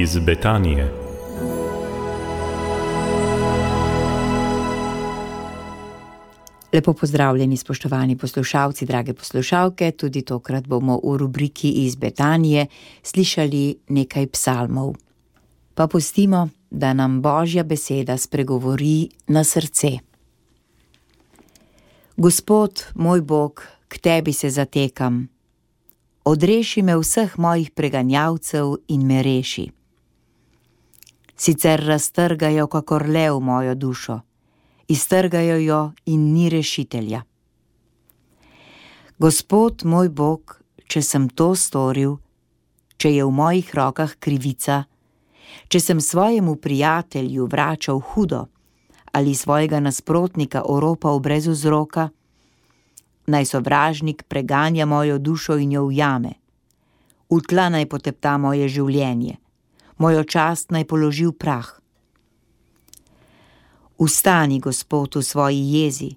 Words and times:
iz 0.00 0.18
Betanije. 0.18 0.92
Lepo 6.72 6.92
pozdravljeni, 6.92 7.56
spoštovani 7.56 8.16
poslušalci, 8.16 8.86
drage 8.86 9.14
poslušalke. 9.14 9.90
Tudi 9.90 10.22
tokrat 10.22 10.66
bomo 10.66 11.00
v 11.04 11.16
rubriki 11.16 11.70
iz 11.70 11.96
Betanije 11.96 12.66
slišali 13.02 13.78
nekaj 13.88 14.26
psalmov. 14.26 14.94
Pa 15.74 15.86
pustimo, 15.86 16.48
da 16.70 16.92
nam 16.92 17.22
Božja 17.22 17.62
beseda 17.62 18.16
spregovori 18.16 19.08
na 19.26 19.44
srce. 19.44 19.88
Gospod, 22.16 22.84
moj 22.94 23.20
Bog, 23.20 23.62
k 23.88 23.98
tebi 23.98 24.32
se 24.32 24.50
zatekam. 24.50 25.28
Odreši 26.24 26.82
me 26.82 26.96
vseh 26.96 27.38
mojih 27.38 27.70
preganjavcev 27.70 28.76
in 28.88 29.06
me 29.06 29.22
reši. 29.22 29.77
Sicer 31.38 31.80
raztrgajo 31.86 32.66
kakor 32.66 33.08
lev 33.08 33.40
mojo 33.40 33.74
dušo. 33.74 34.20
Iztrgajo 34.88 35.56
jo 35.56 35.92
in 36.06 36.32
ni 36.32 36.48
rešitelja. 36.50 37.22
Gospod 39.18 39.82
moj 39.84 40.08
Bog, 40.08 40.62
če 40.86 41.02
sem 41.02 41.28
to 41.28 41.54
storil, 41.54 42.16
če 42.96 43.12
je 43.14 43.24
v 43.24 43.30
mojih 43.30 43.70
rokah 43.74 44.14
krivica, 44.18 44.84
če 45.68 45.80
sem 45.80 46.00
svojemu 46.00 46.56
prijatelju 46.56 47.46
vračal 47.46 48.00
hudo 48.00 48.46
ali 49.12 49.34
svojega 49.34 49.80
nasprotnika 49.80 50.62
oropal 50.64 51.18
brez 51.18 51.46
vzroka, 51.46 52.08
naj 53.26 53.44
sovražnik 53.44 54.22
preganja 54.28 54.86
mojo 54.86 55.18
dušo 55.18 55.56
in 55.56 55.72
jo 55.72 55.86
ujame, 55.88 56.32
v 57.30 57.40
tla 57.48 57.68
naj 57.72 57.86
potepta 57.88 58.36
moje 58.38 58.68
življenje, 58.68 59.38
mojo 59.98 60.24
čast 60.24 60.70
naj 60.70 60.84
položi 60.84 61.26
v 61.26 61.32
prah. 61.32 61.68
Vstani, 63.98 64.60
Gospod, 64.60 65.16
v 65.16 65.22
svoji 65.22 65.72
jezi, 65.72 66.10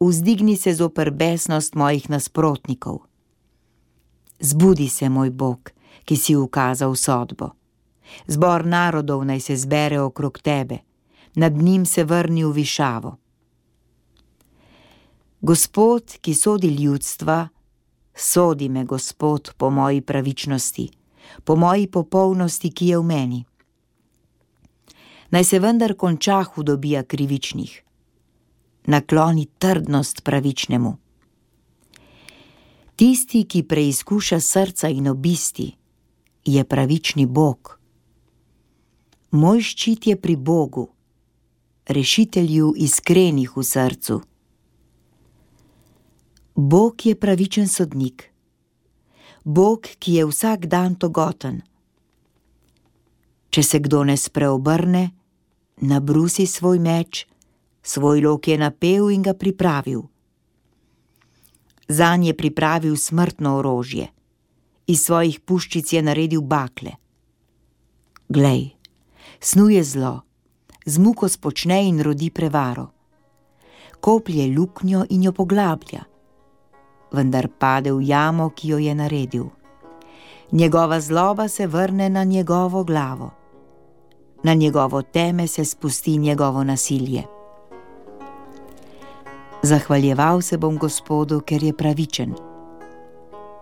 vzdigni 0.00 0.56
se 0.56 0.74
zoper 0.74 1.10
besnost 1.10 1.74
mojih 1.74 2.10
nasprotnikov. 2.10 3.02
Zbudi 4.40 4.88
se, 4.88 5.08
moj 5.08 5.30
Bog, 5.30 5.70
ki 6.04 6.16
si 6.16 6.36
ukazal 6.36 6.94
sodbo. 6.94 7.50
Zbor 8.26 8.66
narodov 8.66 9.24
naj 9.24 9.40
se 9.40 9.56
zbere 9.56 10.00
okrog 10.00 10.38
tebe, 10.38 10.78
nad 11.34 11.52
njim 11.52 11.86
se 11.86 12.04
vrni 12.04 12.44
v 12.44 12.52
višavo. 12.52 13.16
Gospod, 15.40 16.18
ki 16.20 16.34
sodi 16.34 16.68
ljudstva, 16.68 17.48
sodi 18.14 18.68
me, 18.68 18.84
Gospod, 18.84 19.54
po 19.56 19.70
moji 19.70 20.00
pravičnosti, 20.00 21.01
po 21.44 21.56
moji 21.56 21.86
popolnosti, 21.86 22.70
ki 22.70 22.86
je 22.86 22.98
v 22.98 23.04
meni 23.04 23.44
naj 25.32 25.44
se 25.44 25.58
vendar 25.58 25.94
konča 25.96 26.42
hudobija 26.42 27.02
krivičnih. 27.02 27.82
Nakloni 28.86 29.46
trdnost 29.58 30.24
pravičnemu. 30.24 30.96
Tisti, 32.96 33.44
ki 33.44 33.62
preizkuša 33.62 34.40
srca 34.40 34.88
in 34.88 35.08
obisti, 35.08 35.72
je 36.44 36.64
pravični 36.64 37.26
Bog. 37.26 37.78
Moj 39.30 39.62
ščit 39.62 40.06
je 40.06 40.16
pri 40.20 40.36
Bogu, 40.36 40.88
rešitelju 41.86 42.74
iskrenih 42.76 43.56
v 43.56 43.64
srcu. 43.64 44.20
Bog 46.54 47.06
je 47.06 47.14
pravičen 47.14 47.68
sodnik, 47.68 48.31
Bog, 49.44 49.86
ki 49.98 50.12
je 50.12 50.26
vsak 50.26 50.66
dan 50.70 50.94
togoten. 50.94 51.62
Če 53.50 53.62
se 53.62 53.78
kdo 53.82 54.04
ne 54.06 54.14
spreobrne, 54.16 55.10
nabrusi 55.82 56.46
svoj 56.46 56.78
meč, 56.78 57.26
svoj 57.82 58.22
lok 58.22 58.48
je 58.48 58.58
napel 58.58 59.10
in 59.10 59.22
ga 59.22 59.34
pripravil. 59.34 60.06
Za 61.88 62.16
nje 62.16 62.30
je 62.30 62.36
pripravil 62.36 62.96
smrtno 62.96 63.56
orožje, 63.58 64.06
iz 64.86 65.02
svojih 65.02 65.40
puščic 65.40 65.92
je 65.92 66.02
naredil 66.02 66.40
bakle. 66.40 66.94
Glej, 68.28 68.78
snuje 69.40 69.82
zlo, 69.84 70.22
z 70.86 70.98
muko 70.98 71.28
spočne 71.28 71.82
in 71.88 72.00
rodi 72.00 72.30
prevaro, 72.30 72.92
koplje 74.00 74.46
luknjo 74.54 75.04
in 75.10 75.26
jo 75.26 75.32
poglablja, 75.34 76.06
vendar 77.12 77.48
pade 77.58 77.92
v 77.92 78.02
jamo, 78.02 78.50
ki 78.50 78.68
jo 78.68 78.78
je 78.78 78.94
naredil. 78.94 79.44
Njegova 80.52 81.00
zloba 81.00 81.48
se 81.48 81.66
vrne 81.66 82.08
na 82.08 82.24
njegovo 82.24 82.84
glavo 82.84 83.30
na 84.42 84.54
njegovo 84.54 85.02
teme 85.02 85.46
se 85.46 85.64
spusti 85.64 86.16
njegovo 86.16 86.64
nasilje. 86.64 87.22
Zahvaljeval 89.62 90.40
se 90.40 90.56
bom 90.58 90.78
Gospodu, 90.78 91.40
ker 91.40 91.62
je 91.62 91.72
pravičen. 91.72 92.34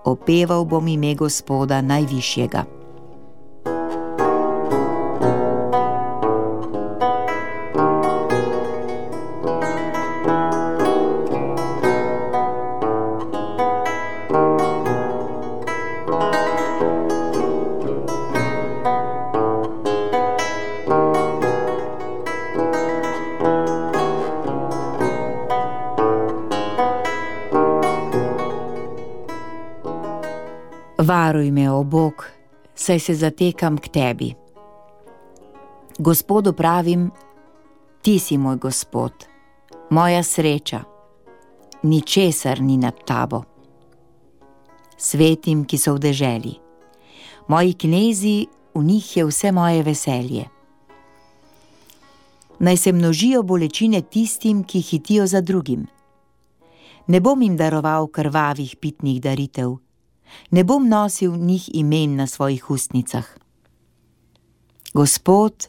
Opeval 0.04 0.64
bom 0.64 0.88
ime 0.88 1.14
Gospoda 1.14 1.80
najvišjega. 1.80 2.79
Varuj 31.10 31.50
me, 31.50 31.70
o 31.70 31.82
Bog, 31.84 32.26
saj 32.74 32.98
se 32.98 33.14
zatekam 33.14 33.78
k 33.78 33.88
tebi. 33.88 34.34
Gospodu 35.98 36.52
pravim, 36.52 37.10
ti 38.02 38.18
si 38.18 38.38
moj 38.38 38.56
gospod, 38.56 39.26
moja 39.90 40.22
sreča, 40.22 40.84
ničesar 41.82 42.62
ni 42.62 42.76
nad 42.76 43.02
tabo. 43.06 43.42
Svetim, 44.96 45.64
ki 45.66 45.78
so 45.78 45.96
v 45.98 46.04
deželi, 46.06 46.54
moji 47.48 47.74
knezi, 47.74 48.46
v 48.74 48.84
njih 48.84 49.16
je 49.16 49.26
vse 49.26 49.52
moje 49.52 49.82
veselje. 49.82 50.46
Naj 52.58 52.76
se 52.76 52.92
množijo 52.92 53.42
bolečine 53.42 54.02
tistim, 54.02 54.62
ki 54.62 54.80
hitijo 54.80 55.26
za 55.26 55.40
drugim. 55.40 55.86
Ne 57.06 57.20
bom 57.20 57.42
jim 57.42 57.56
daroval 57.56 58.06
krvavih 58.06 58.76
pitnih 58.76 59.20
daritev 59.20 59.89
ne 60.50 60.64
bom 60.64 60.88
nosil 60.88 61.36
njih 61.36 61.70
imen 61.74 62.16
na 62.16 62.26
svojih 62.26 62.70
ustnicah. 62.70 63.26
Gospod, 64.94 65.68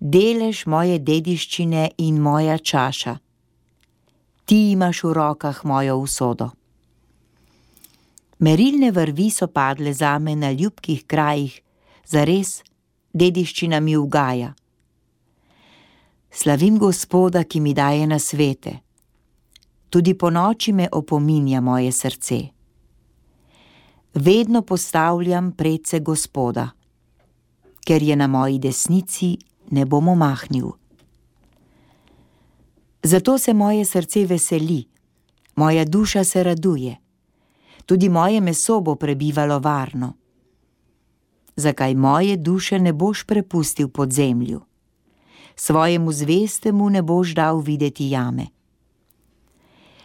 delež 0.00 0.66
moje 0.66 0.98
dediščine 0.98 1.90
in 1.98 2.20
moja 2.22 2.58
čaša, 2.58 3.16
ti 4.44 4.70
imaš 4.70 5.02
v 5.04 5.12
rokah 5.12 5.64
mojo 5.64 5.98
usodo. 5.98 6.50
Merilne 8.38 8.90
vrvi 8.90 9.30
so 9.30 9.46
padle 9.46 9.92
za 9.92 10.18
me 10.18 10.36
na 10.36 10.52
ljubkih 10.52 11.04
krajih, 11.06 11.60
zares 12.06 12.62
dediščina 13.12 13.80
mi 13.80 13.96
ugaja. 13.96 14.54
Slavim 16.30 16.78
Gospoda, 16.78 17.42
ki 17.44 17.60
mi 17.60 17.74
daje 17.74 18.06
na 18.06 18.18
svete, 18.18 18.78
tudi 19.90 20.14
po 20.14 20.30
noči 20.30 20.72
me 20.72 20.88
opominja 20.92 21.60
moje 21.60 21.92
srce 21.92 22.57
vedno 24.14 24.62
postavljam 24.62 25.52
predse 25.52 26.00
Gospoda, 26.00 26.70
ker 27.86 28.02
je 28.02 28.16
na 28.16 28.26
moji 28.26 28.58
desnici, 28.58 29.38
ne 29.70 29.84
bom 29.84 30.08
omahnil. 30.08 30.70
Zato 33.02 33.38
se 33.38 33.54
moje 33.54 33.84
srce 33.84 34.26
veseli, 34.26 34.84
moja 35.56 35.84
duša 35.84 36.24
se 36.24 36.42
raduje, 36.42 36.96
tudi 37.86 38.08
moje 38.08 38.40
meso 38.40 38.80
bo 38.80 38.94
prebivalo 38.94 39.58
varno. 39.58 40.12
Zakaj 41.56 41.94
moje 41.94 42.36
duše 42.36 42.78
ne 42.78 42.92
boš 42.92 43.24
prepustil 43.24 43.88
pod 43.88 44.12
zemljo? 44.12 44.60
Svojemu 45.56 46.12
zvestemu 46.12 46.90
ne 46.90 47.02
boš 47.02 47.34
dal 47.34 47.60
videti 47.60 48.10
jame. 48.10 48.46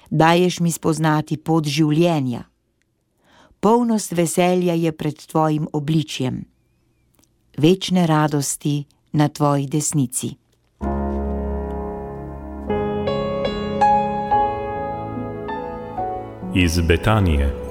Daješ 0.09 0.59
mi 0.59 0.71
spoznati 0.71 1.37
pot 1.37 1.65
življenja 1.65 2.52
polnost 3.63 4.11
veselja 4.11 4.73
je 4.73 4.91
pred 4.91 5.15
tvojim 5.25 5.67
obličjem, 5.73 6.43
večne 7.57 8.07
radosti 8.07 8.83
na 9.11 9.27
tvoji 9.27 9.67
desnici. 9.67 10.35
Iz 16.55 16.79
Betanije. 16.87 17.62